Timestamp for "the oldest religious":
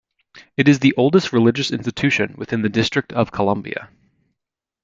0.79-1.69